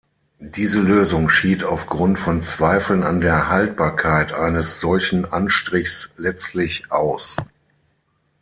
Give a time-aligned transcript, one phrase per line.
[0.55, 7.37] Diese Lösung schied aufgrund von Zweifeln an der Haltbarkeit eines solchen Anstrichs letztlich aus.